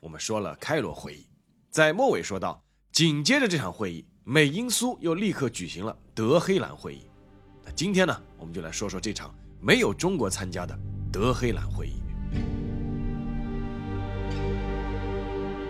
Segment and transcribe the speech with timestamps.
[0.00, 1.28] 我们说了开罗会议，
[1.70, 7.06] 在末尾说到，紧接着这场会议，美英苏又立刻举行了德黑兰会议。
[7.62, 10.74] 那今天呢，我们就来说说这场没有中国参加的
[11.12, 12.00] 德黑兰会议。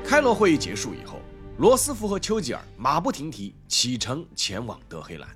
[0.04, 1.20] 开罗会议结束以后，
[1.58, 5.28] 罗斯福和丘吉尔马不停蹄启程前往德黑兰，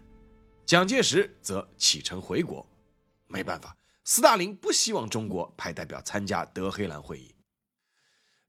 [0.65, 2.65] 蒋介石则启程回国。
[3.27, 7.34] 没办法，斯大林不希望中国派代表参加德黑兰会议。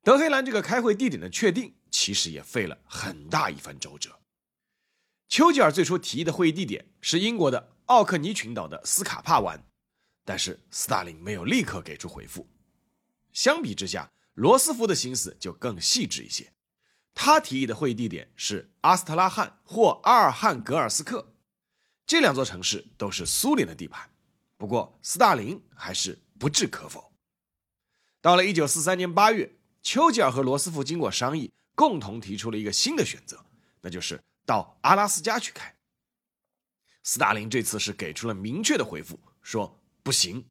[0.06, 4.20] 德黑兰这个开会地点的确定，其实也费了很大一番周折。
[5.28, 9.66] 丘吉尔最初提议的会议地点是英国的奥克尼群岛的斯卡帕湾，
[10.24, 12.48] 但是斯大林没有立刻给出回复。
[13.34, 16.54] 相比之下，罗斯福的心思就更细致一些，
[17.16, 21.34] 他提议的会议地点是阿斯特拉罕或阿尔汉格尔斯克，
[22.06, 24.08] 这两座城市都是苏联的地盘。
[24.56, 27.12] 不过斯大林还是不置可否。
[28.22, 29.58] 到了一九四三年八月。
[29.86, 33.46] 丘吉尔和罗斯福经过商议，共同提出了一个新的选择，
[33.82, 35.76] 那就是到阿拉斯加去开。
[37.04, 40.44] 斯大林这次是给出了明确的回复，说不行。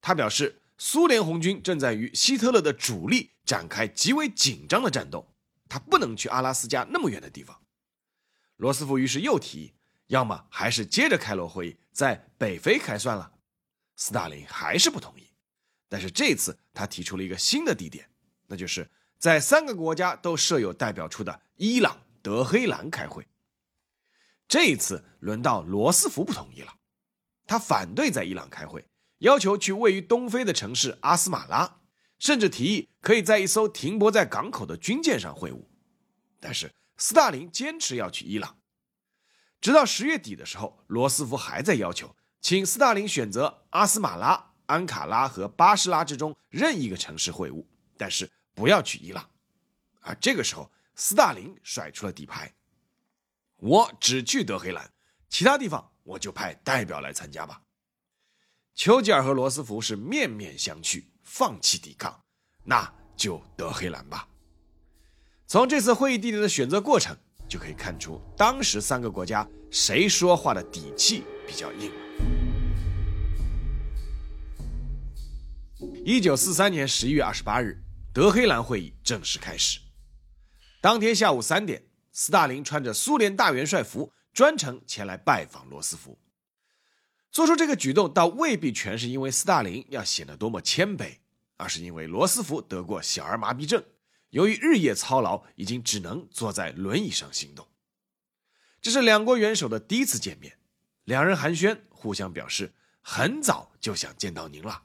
[0.00, 5.30] 他表示，苏联红军正在与希特勒的主力展开极为紧张的战斗，
[5.68, 7.60] 他不能去阿拉斯加那么远的地方。
[8.56, 9.72] 罗斯福于是又提议，
[10.06, 13.34] 要么还是接着开罗会议在北非开算了。
[13.96, 15.28] 斯大林还是不同意，
[15.90, 18.08] 但是这次他提出了一个新的地点。
[18.46, 23.26] 那就是在三个国家都设有代表处的伊朗德黑兰开会。
[24.48, 26.72] 这一次轮到罗斯福不同意了，
[27.46, 28.88] 他反对在伊朗开会，
[29.18, 31.80] 要求去位于东非的城市阿斯马拉，
[32.18, 35.64] 甚至提议可以在一艘停泊在港口的军舰上会晤。
[36.38, 38.58] 但是斯大林坚持要去伊朗，
[39.60, 47.64] 直到十月底的时候，罗斯福还在要求，请斯大林选择阿斯马拉、安卡拉和巴士拉之中任意一个城市会晤。
[47.96, 49.28] 但是不要去伊朗，
[50.00, 52.50] 啊这个时候，斯大林甩出了底牌，
[53.58, 54.90] 我只去德黑兰，
[55.28, 57.60] 其他地方我就派代表来参加吧。
[58.74, 62.18] 丘吉尔和罗斯福是面面相觑，放弃抵抗，
[62.64, 64.26] 那就德黑兰吧。
[65.46, 67.14] 从这次会议地点的选择过程
[67.46, 71.92] 就可以看出，当时三个国家谁说话的底气比较硬。
[76.06, 77.85] 一九四三年十一月二十八日。
[78.16, 79.78] 德黑兰会议正式开始。
[80.80, 86.18] 当天下午三点，斯大林穿着苏联大元帅服，专程前来拜访罗斯福。
[87.30, 91.18] 做出这个举动，倒未必全是因为斯大林要显得多么谦卑，
[91.58, 93.84] 而是因为罗斯福得过小儿麻痹症，
[94.30, 97.68] 由于日夜操劳，已经只能坐在轮椅上行动。
[98.80, 100.56] 这是两国元首的第一次见面，
[101.04, 102.72] 两人寒暄，互相表示
[103.02, 104.84] 很早就想见到您了。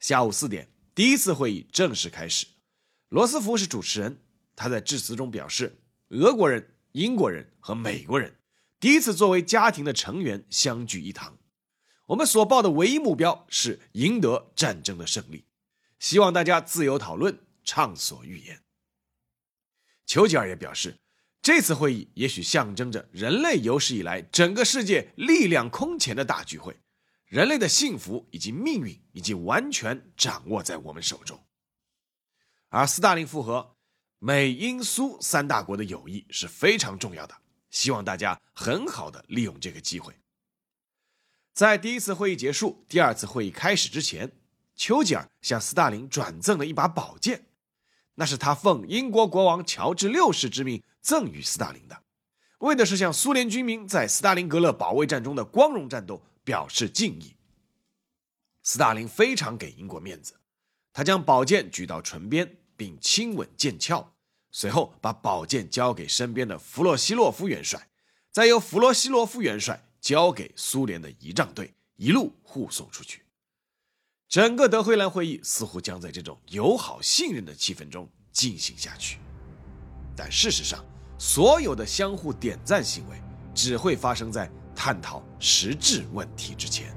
[0.00, 0.75] 下午四点。
[0.96, 2.46] 第一次会议正式开始，
[3.10, 4.22] 罗斯福是主持人。
[4.54, 8.38] 他在致辞中表示，俄国人、英国人和美国人
[8.80, 11.36] 第一次作为家庭的成员相聚一堂。
[12.06, 15.44] 我们所抱的唯一目标是赢得战争的胜利，
[15.98, 18.62] 希望大家自由讨论，畅所欲言。
[20.06, 20.96] 丘吉尔也表示，
[21.42, 26.80] 这次会议也许象征着人类有史以来整个世界力量空前的大聚会。
[27.36, 31.38] 人类的幸福以及命运已经完全掌握在我们手中，
[32.70, 33.76] 而斯大林附和，
[34.18, 37.36] 美英苏三大国的友谊是非常重要的，
[37.68, 40.14] 希望大家很好的利用这个机会。
[41.52, 44.32] 在第一次会议结束、第二次会议开始之前，
[44.74, 47.48] 丘吉尔向斯大林转赠了一把宝剑，
[48.14, 52.02] 那是他奉英国国王乔治六世之命赠予斯大林的，
[52.60, 56.22] 为的是向苏联军民在斯大林格勒保卫战中的光荣战斗。
[56.46, 57.34] 表示敬意。
[58.62, 60.34] 斯大林非常给英国面子，
[60.92, 64.12] 他将宝剑举到唇边，并亲吻剑鞘，
[64.52, 67.88] 随后把宝剑交给身边的弗洛西洛夫元帅，
[68.30, 73.24] 再由弗洛西洛夫元帅交给苏联的仪仗队，一路护送出去。
[74.28, 79.18] 整个德黑兰会议似乎将在这种友好信任的气氛中进行下去，
[80.16, 80.84] 但事实上，
[81.18, 83.20] 所有的相互点赞行为
[83.52, 84.48] 只会发生在。
[84.86, 86.94] 探讨实质问题之前，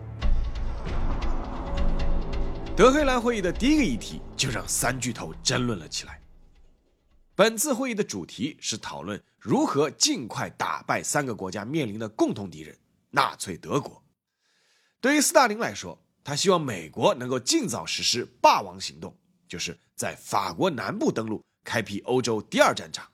[2.78, 6.22] 德黑兰会议的第一个议题就让三巨头争论了起来。
[7.34, 12.78] 本次会议的主题是讨论如何尽快打败三个国家面临的共同敌人——
[13.10, 14.00] 纳粹德国。
[15.02, 19.18] 对于斯大林来说，他希望美国能够尽早实施“霸王行动”，
[19.50, 23.10] 就是在法国南部登陆，开辟欧洲第二战场，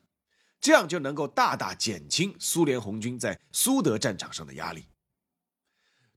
[0.65, 4.87] 这样就能够大大减轻苏联红军在苏德战场上的压力。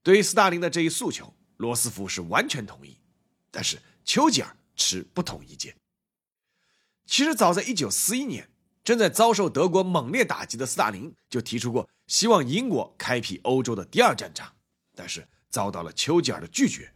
[0.02, 2.98] 对于斯大林的这一诉求，罗斯福是完全同意，
[3.50, 5.76] 但是丘吉尔持不同意见。
[7.04, 8.50] 其实，早在1941年，
[8.82, 14.56] 正在遭受德国猛烈打击的斯大林就提出过希望英国开辟欧洲的第二战场，
[14.94, 16.94] 但是遭到了丘吉尔的拒绝。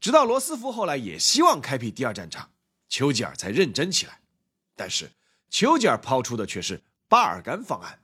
[0.00, 2.50] 直到罗斯福后来也希望开辟第二战场，
[2.88, 4.22] 丘吉尔才认真起来。
[4.74, 5.12] 但是，
[5.50, 8.00] 丘吉尔抛出的却是巴尔干方案。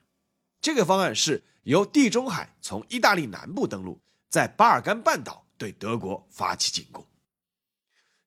[0.61, 7.07] 这个方案是由地中海从意大利南部登陆，在巴尔干半岛对德国发起进攻。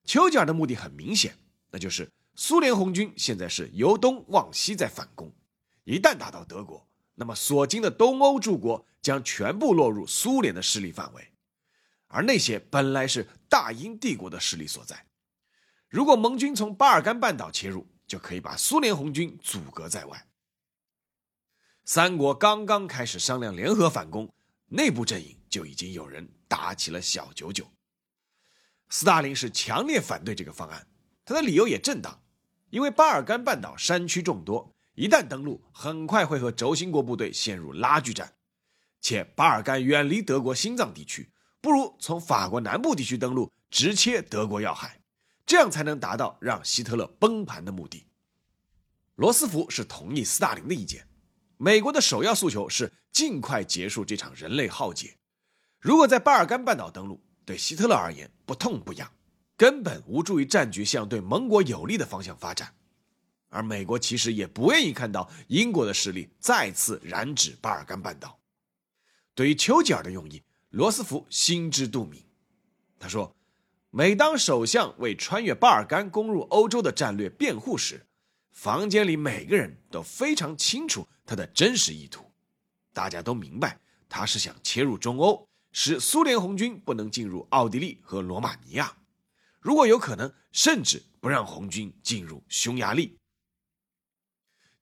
[0.06, 1.38] 丘吉尔的目的很明显，
[1.72, 2.10] 那就是。
[2.36, 5.32] 苏联红军现在是由东往西在反攻，
[5.84, 6.84] 一旦打到德国，
[7.14, 11.32] 那么所经的东欧诸国将全部落入苏联的势力范围，
[12.08, 15.06] 而那些本来是大英帝国的势力所在。
[15.90, 20.28] 如果盟军从巴尔干半岛切入，就可以把苏联红军阻隔在外。
[21.86, 24.34] 三国刚刚开始商量联合反攻，
[24.68, 27.70] 内部阵营就已经有人打起了小九九。
[28.90, 30.88] 斯大林是强烈反对这个方案，
[31.26, 32.22] 他的理由也正当。
[32.70, 38.34] 因为巴尔干半岛山区众多，一旦登陆，很快会和轴心国部队陷入拉锯战。
[39.00, 41.30] 且巴尔干远离德国心脏地区，
[41.60, 45.03] 不如从法国南部地区登陆，直切德国要害，
[45.46, 48.06] 这样才能达到让希特勒崩盘的目的。
[49.16, 51.08] 罗斯福是同意斯大林的意见，
[51.58, 55.18] 美国的首要诉求是尽快结束这场人类浩劫。
[55.80, 59.12] 如果在巴尔干半岛登陆，对希特勒而言不痛不痒。
[59.56, 62.74] 根本无助于战局向对盟国有利的方向发展，
[63.50, 68.40] 而美国其实也不愿意看到英国的势力再次染指巴尔干半岛。
[69.36, 70.42] 对于丘吉尔的用意，
[70.72, 72.26] 罗斯福心知肚明。
[72.98, 73.34] 他说
[73.96, 78.08] ：“每当首相为穿越巴尔干攻入欧洲的战略辩护时，
[78.52, 82.26] 房间里每个人都非常清楚他的真实意图。
[82.92, 83.80] 大家都明白，
[84.10, 88.98] 他是想切入中欧，使苏联红军不能进入奥地利和罗马尼亚。”
[89.62, 93.20] 如果有可能，甚至不让红军进入匈牙利。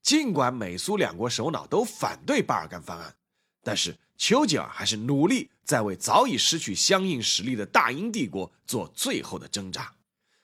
[0.01, 3.13] 尽管美苏两国首脑都反对巴尔干方案，
[3.61, 9.91] 但是丘吉尔还是努力在为早已失去相应实力的大英帝国做最后的挣扎。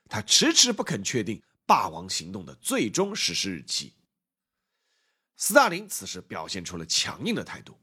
[0.09, 3.93] 他迟迟不肯确定霸王行动的最终实施日期。
[5.35, 7.77] 斯大林此时表现出了强硬的态度，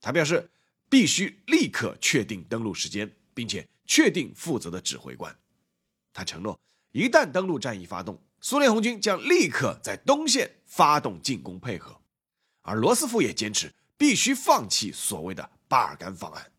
[0.00, 0.48] 他表示
[0.88, 5.36] 必须立刻确定登陆时间，并且确定负责的指挥官。
[6.12, 6.56] 他承诺，
[6.92, 12.00] 一旦登陆战役发动，苏联红军将立刻在东线发动进攻配合。
[12.60, 16.52] 而罗斯福也坚持必须放弃所谓的巴尔干方案。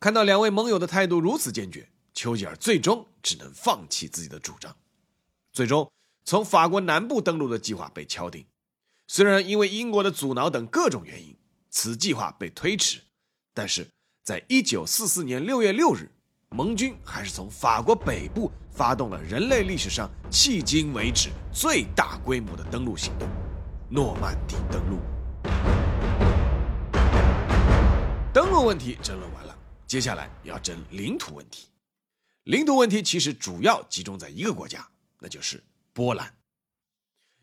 [0.00, 4.76] 看到两位盟友的态度如此坚决，丘吉尔最终只能放弃自己的主张。
[5.52, 5.90] 最终，
[6.24, 8.44] 从法国南部登陆的计划被敲定。
[9.06, 11.36] 虽然因为英国的阻挠等各种原因，
[11.70, 13.00] 此计划被推迟，
[13.54, 13.88] 但是
[14.24, 16.10] 在一九四四年六月六日。
[16.54, 23.26] 盟军还是从法国北部发动了人类历史上迄今为止最大规模的登陆行动——
[23.88, 24.98] 诺曼底登陆。
[28.34, 29.54] 登陆问题争论完了，
[29.86, 31.66] 接下来要争领土问题。
[32.44, 35.62] 领土问题其实主要集中在一个国家，那就是
[35.92, 36.34] 波兰。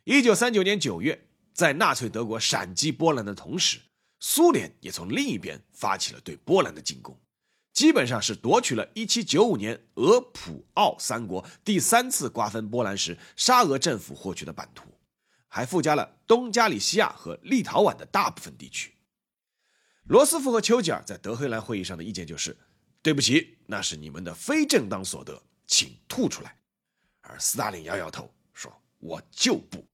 [0.06, 3.80] 一九三九年九月，在纳粹德国闪击波兰的同时，
[4.20, 7.16] 苏联也从另一边发起了对波兰的进攻。
[7.72, 14.90] 基本上是夺取了1795年俄普奥三国第三次瓜分波兰时沙俄政府获取的版图，
[15.48, 18.96] 还附加了东加里西亚和立陶宛的大部分地区。
[20.10, 22.58] 罗斯福和丘吉尔在德黑兰会议上的意见就是：
[23.04, 26.58] 对不起，那是你们的非正当所得，请吐出来。
[27.22, 29.86] 而斯大林摇摇头说：“我就不。”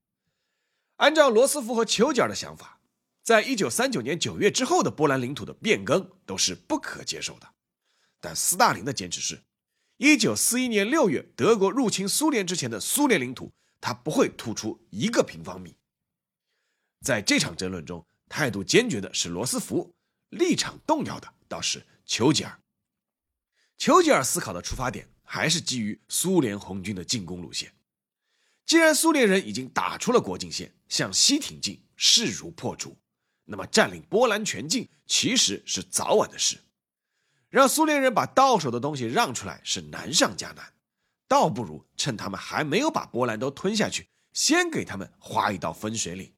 [0.96, 2.80] 按照罗斯福和丘吉尔的想法，
[3.24, 7.50] 在1939年9月之后的波兰领土的变更都是不可接受的。
[8.22, 9.44] 但斯大林的坚持是，
[9.98, 15.76] 一九四一年六月德国入侵苏联之前的苏联领土，他不会吐出一个平方米。
[17.02, 19.94] 在这场争论中，态度坚决的是罗斯福，
[20.36, 22.60] 立场动摇的倒是丘吉尔。
[23.78, 27.74] 丘吉尔思考的出发点还是基于苏联红军的进攻路线。
[28.66, 32.98] 既然苏联人已经打出了国境线，向西挺进势如破竹，
[33.46, 36.58] 那么占领波兰全境其实是早晚的事。
[37.50, 40.74] 让苏联人把到手的东西让出来是难上加难，
[41.28, 46.34] 倒不如趁他们还没有把波兰都吞下去，先给他们划一道分水岭。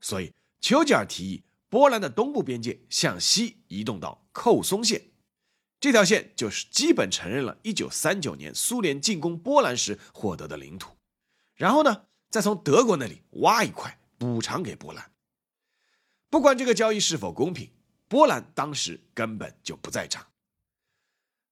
[0.00, 5.10] 所以，丘吉尔提议，波兰的东部边界向西移动到寇松线，
[5.80, 10.96] 这条线就是基本承认了1939年苏联进攻波兰时获得的领土。
[11.54, 15.10] 然后呢，再从德国那里挖一块补偿给波兰。
[16.28, 17.70] 不管这个交易是否公平，
[18.08, 20.26] 波兰当时根本就不在场。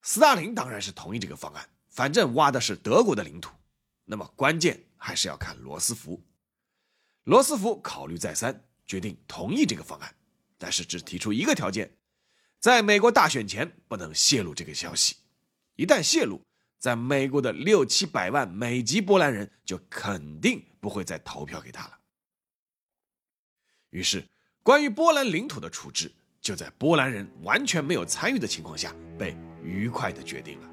[0.02, 3.54] 斯大林当然是同意这个方案，反正挖的是德国的领土。
[4.04, 6.22] 那么关键还是要看罗斯福。
[7.22, 10.14] 罗斯福考虑再三，决定同意这个方案，
[10.58, 11.96] 但是只提出一个条件：
[12.60, 15.16] 在美国大选前不能泄露这个消息。
[15.76, 16.40] 一旦泄露，
[16.78, 21.98] 在美国的六七百万美籍波兰人就肯定不会再投票给他了。
[23.90, 24.24] 于是，
[24.62, 30.70] 关于波兰领土的处置，就在波兰人完全没有参与的情况下被愉快的决定了。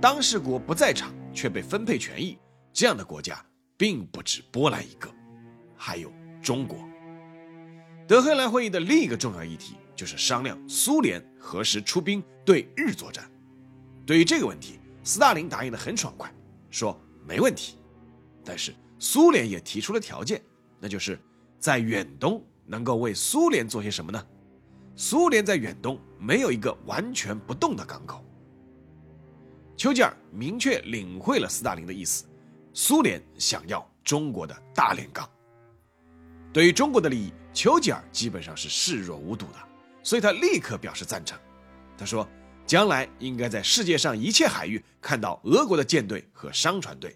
[0.00, 2.38] 当事国不在场却被分配权益。
[2.72, 3.44] 这样的国家
[3.82, 5.12] 并不止波兰一个，
[5.76, 6.08] 还有
[6.40, 6.78] 中国。
[8.06, 13.28] 德黑兰会议的另一个重要议题就是商量苏联何时出兵对日作战。
[14.06, 16.32] 对于这个问题，斯大林答应的很爽快，
[16.70, 16.96] 说
[17.26, 17.76] 没问题。
[18.44, 20.40] 但是苏联也提出了条件，
[20.78, 21.18] 那就是
[21.58, 24.26] 在远东能够为苏联做些什么呢？
[24.94, 28.24] 苏联在远东没有一个完全不动的港口。
[29.76, 32.26] 丘吉尔明确领会了斯大林的意思。
[32.74, 35.28] 苏联想要中国的大连港，
[36.52, 39.58] 对于中国的利益，丘吉尔基本上是视若无睹的，
[40.02, 41.38] 所以他立刻表示赞成。
[41.98, 42.26] 他说
[42.66, 47.14] ：“将来应该在世界上一切海域看到俄国的舰队和商船队。”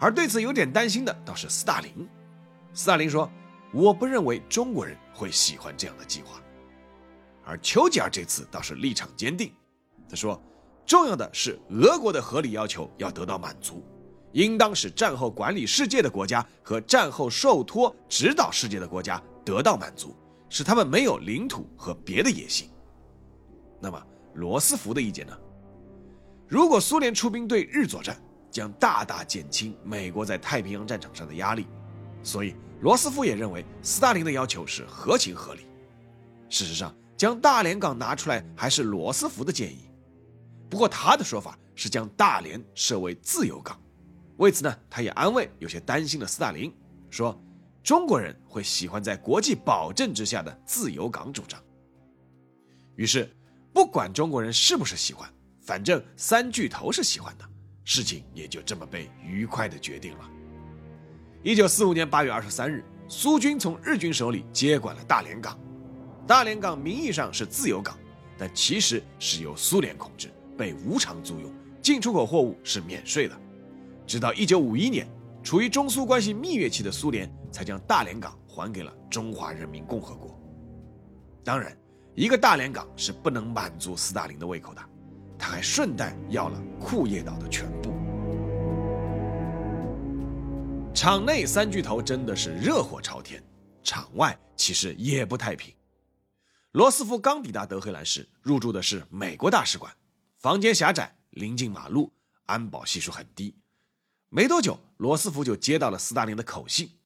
[0.00, 2.08] 而对此有点担心的倒是斯大林。
[2.74, 3.30] 斯大林说
[3.72, 6.40] ：“我不认为中国人会喜欢这样的计划。”
[7.46, 9.52] 而丘吉尔这次倒是立场坚定，
[10.08, 10.42] 他说
[10.84, 13.84] ：“重要的是俄国的合理要求要得到满足。”
[14.32, 20.14] 应当使战后管理世界的国家和战后受托指导世界的国家得到满足，
[20.48, 22.68] 使他们没有领土和别的野心。
[23.80, 25.36] 那么罗斯福的意见呢？
[26.46, 28.20] 如果苏联出兵对日作战，
[28.50, 31.66] 将大大减轻美国在太平洋战场上的压力。
[32.22, 35.66] 所以罗斯福也认为斯大林的要求是合情合理。
[36.48, 39.88] 事实上，将大连港拿出来还是罗斯福的建议，
[40.68, 43.80] 不过他的说法是将大连设为自由港。
[44.40, 46.74] 为此呢，他也安慰有些担心的斯大林，
[47.10, 47.38] 说
[47.84, 51.62] ：“中国人会喜欢在国际保证之下的自由港主张。”
[52.96, 53.30] 于是，
[53.70, 55.30] 不管中国人是不是喜欢，
[55.60, 57.44] 反正三巨头是喜欢的，
[57.84, 60.30] 事情也就这么被愉快的决定了。
[61.42, 65.60] 一九四五年八月二十三日，苏军从日军手里接管了大连港。
[66.26, 67.94] 大连港名义上是自由港，
[68.38, 73.38] 但其实是由苏联控制，被无偿租用，进出口货物是免税的。
[74.10, 75.06] 直到一九五一年，
[75.40, 80.36] 处于中苏关系蜜月期的苏联才将大连港还给了中华人民共和国。
[81.44, 81.78] 当然，
[82.16, 84.82] 一个大连港是不能满足斯大林的胃口的，
[85.38, 87.92] 他还顺带要了库页岛的全部。
[90.92, 93.40] 场内三巨头真的是热火朝天，
[93.84, 95.72] 场外其实也不太平。
[96.72, 99.92] 罗斯福刚抵达德黑兰时，入住的是美国大使馆，
[100.36, 102.12] 房间狭窄，临近马路，
[102.46, 103.54] 安保系数很低。
[104.32, 107.00] 没多久，罗斯福就接到了斯大林的口信。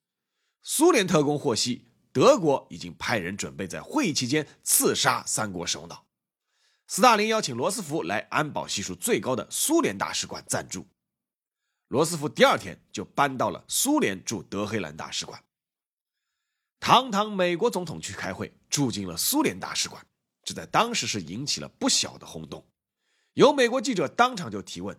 [0.61, 6.04] 苏联特工获悉，德国已经派人准备在会议期间刺杀三国首脑。
[6.87, 10.87] 斯大林邀请罗斯福来安保系数最高的苏联大使馆暂住。
[11.88, 15.43] 罗斯福第二天就搬到了苏联驻德黑兰大使馆。
[16.78, 20.07] 堂堂美国总统去开会，住进了苏联大使馆，
[20.45, 22.62] 这在当时是引起了不小的轰动。
[23.33, 24.95] 有美国记者当场就提问：“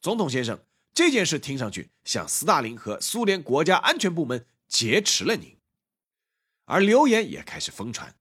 [0.00, 0.56] 总统先生。”
[0.96, 5.54] 这件事听上去像斯大林和苏联国家安全部门劫持了您，
[6.64, 8.16] 而流言也开始疯传，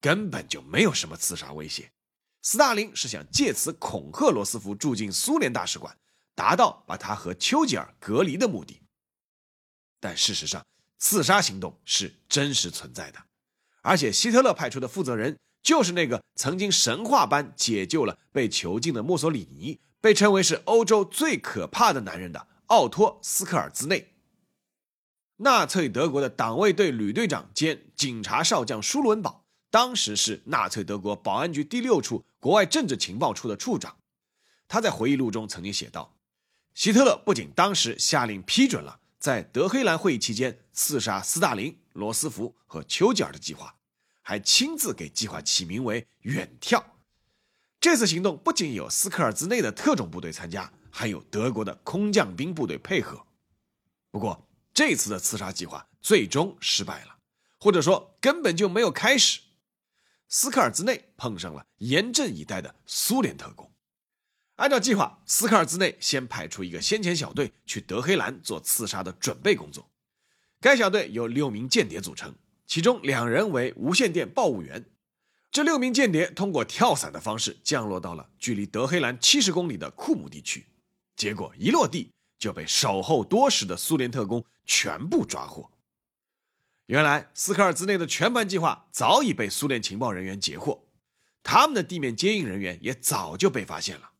[0.00, 1.92] 根本就没有什么刺杀威胁。
[2.40, 5.94] 斯大林是想借此恐吓罗斯福住进苏联大使馆，
[6.34, 8.80] 达到把他和丘吉尔隔离的目的。
[10.00, 10.64] 但事实上，
[10.96, 13.22] 刺杀行动是真实存在的，
[13.82, 19.78] 而且希特勒派出的负责人就是那个曾经神话般解救了被囚禁的墨索里尼。
[20.00, 24.14] 被称为是欧洲最可怕的男人的奥托·斯科尔兹内，
[25.38, 33.96] 纳粹德国的党卫队旅队长兼警察少将舒伦堡，当时是纳粹德国保安局第六处国外政治情报处的处长。
[34.68, 36.16] 他在回忆录中曾经写道
[36.74, 43.74] ：“希特勒不仅当时下令批准了在德黑兰会议期间刺杀斯大林、罗斯福和丘吉尔的计划，
[44.20, 46.82] 还亲自给计划起名为‘远眺’。”
[47.80, 53.24] 这次行动不仅有斯科尔兹内的特种部队参加，还有德国的空降兵部队配合。
[54.10, 57.18] 不过，这次的刺杀计划最终失败了，
[57.60, 59.40] 或者说根本就没有开始。
[60.28, 63.70] 斯科尔兹内碰上了严阵以待的苏联特工。
[64.56, 69.88] 按照计划，斯科尔兹内先派出一个先遣小队去德黑兰做刺杀的准备工作。
[70.60, 72.34] 该小队由六名间谍组成，
[72.66, 74.84] 其中两人为无线电报务员。
[75.50, 80.66] 这六名间谍通过跳伞的方式降落到了距离德黑兰七十公里的库姆地区，
[81.16, 85.70] 结果一落地就被守候多时的苏联特工全部抓获。
[86.86, 90.86] 原来斯科尔兹内的全盘计划早已被苏联情报人员截获，
[91.42, 94.10] 他们的地面接应人员也早就被发现了。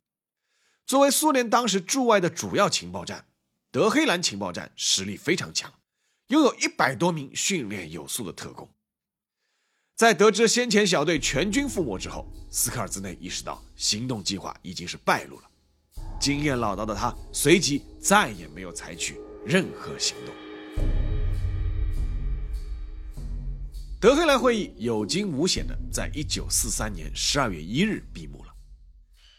[0.87, 3.27] 作为苏联当时驻外的主要情报站，
[3.71, 5.73] 德黑兰情报站实力非常强，
[6.29, 8.69] 拥有一百多名训练有素的特工。
[9.99, 15.51] 在得知先遣小队全军覆没之后，斯科尔兹内意识到行动计划已经是败露了。
[16.21, 20.33] 经验老道的他随即再也没有采取任何行动。
[24.01, 28.55] 德黑兰会议有惊无险的在一九四三年十二月一日闭幕了。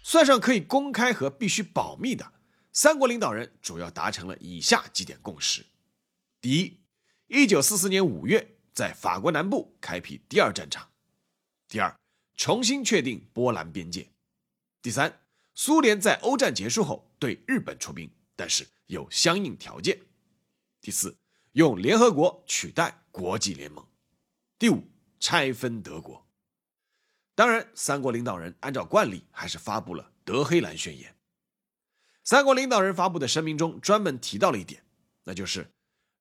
[0.03, 2.33] 算上可以公开和必须保密的，
[2.73, 5.65] 三国领导人主要达成了以下几点共识：
[6.41, 6.81] 第一，
[7.29, 10.85] 一九四四年五月在法国南部开辟第二战场；
[11.67, 11.93] 第二，
[12.37, 14.05] 重新确定波兰边界；
[14.81, 15.19] 第三，
[15.53, 19.97] 苏联在欧战结束后对日本出兵，但是有相应条件；
[20.79, 21.13] 第四，
[21.51, 23.85] 用联合国取代国际联盟。
[24.57, 24.81] 第五，
[25.19, 26.25] 拆分德国。
[27.35, 31.13] 当然，三国领导人按照惯例还是发布了德黑兰宣言。
[32.23, 34.81] 三国领导人发布的声明中专门提到了一点，
[35.25, 35.69] 那就是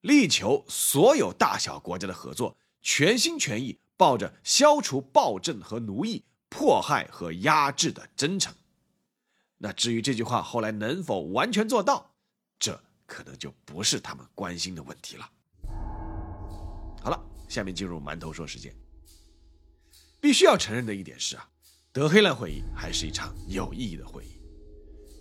[0.00, 8.54] 力求所有大小国家的合作，全心全意抱着消除暴政和奴役、迫害和压制的真诚。
[9.58, 12.14] 那至于这句话后来能否完全做到，
[12.58, 15.30] 这可能就不是他们关心的问题了。
[17.02, 17.24] 好了。
[17.48, 18.70] 下面进入馒头说时间。
[20.20, 21.48] 必须要承认的一点是啊，
[21.92, 24.38] 德黑兰会议还是一场有意义的会议。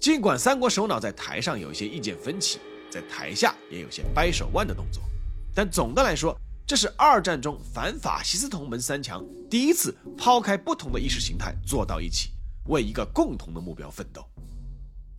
[0.02, 5.04] 尽管三国首脑在台上有一些意见分歧，在台下也有些掰手腕的动作，
[5.54, 12.32] 但总的来说，这是二战中反法西斯同盟三强第一次抛开不同的意识形态坐到一起，
[12.66, 14.26] 为一个共同的目标奋斗。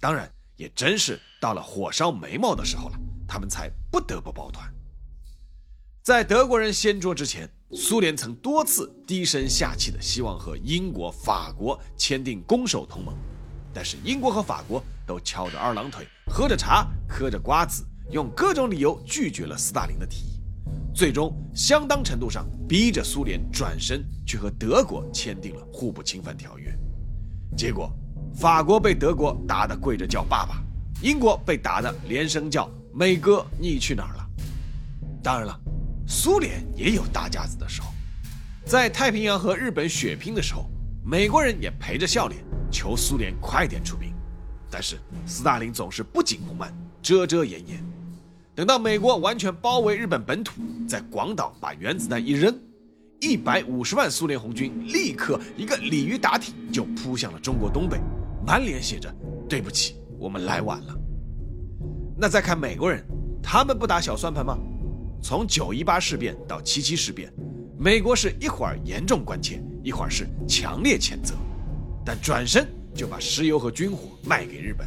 [0.00, 4.72] 当然，也真是到了火烧眉毛的时候了，他们才不得不抱团。
[6.02, 13.14] 在德国人掀桌之前，苏联曾多次低声下气的希望和英国、法国签订攻守同盟，
[13.78, 20.40] 但是英国和法国都翘着二郎腿，喝着茶，嗑着瓜子，用各种理由拒绝了斯大林的提议，
[20.92, 26.76] 最终相当程度上逼着苏联转身去和德国签订了互不侵犯条约。
[27.56, 27.88] 结果，
[28.34, 30.60] 法国被德国打得跪着叫爸爸，
[31.00, 34.26] 英国被打得连声叫美哥，你去哪儿了？
[35.22, 35.56] 当然了。
[36.04, 37.92] 苏联也有大架子的时候，
[38.64, 40.68] 在太平洋和日本血拼的时候，
[41.10, 44.12] 美国人也陪着笑脸求苏联快点出兵，
[44.70, 47.82] 但是斯大林总是不紧不慢，遮遮掩掩。
[48.54, 52.54] 等到美国完全包围日本本土，在广岛把原子弹一扔，
[53.20, 57.98] 一百五十万苏联红军立刻一个鲤鱼打挺就扑向了中国东北，
[58.46, 59.10] 满脸写着
[59.48, 60.94] “对不起，我们来晚了”。
[62.20, 63.02] 那再看美国人，
[63.42, 64.58] 他们不打小算盘吗？
[65.22, 67.32] 从九一八事变到七七事变，
[67.78, 71.34] 美国是一会儿严重关切，一会儿是强烈谴责，
[72.04, 74.86] 但转身就把石油和军火卖给日本，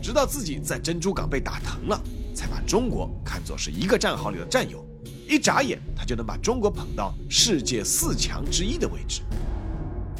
[0.00, 2.02] 直到自己在珍珠港被打疼了，
[2.34, 4.82] 才把中国看作是一个战壕里的战友，
[5.28, 9.20] 一眨眼他就能把中国捧到世界四强之一的位置。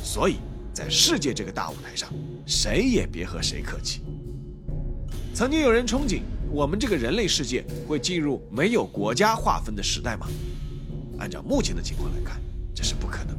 [0.03, 0.37] 所以
[0.75, 2.13] 在世界这个大舞台上，
[2.45, 4.03] 谁也别和谁客气。
[5.33, 6.21] 曾经有人憧憬。
[6.53, 10.27] 我们这个人类世界会进入没有国家划分的时代吗？
[11.19, 12.39] 按照目前的情况来看，
[12.75, 13.35] 这是不可能。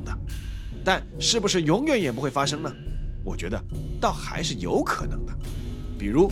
[0.86, 2.72] 但是不是永远也不会发生呢？
[3.24, 3.60] 我觉得
[4.00, 5.36] 倒还是有可能的。
[5.98, 6.32] 比如，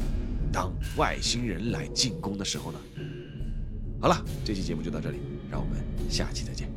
[0.51, 2.79] 当外星人来进攻的时候呢？
[3.99, 5.17] 好了，这期节目就到这里，
[5.49, 6.69] 让我们下期再见。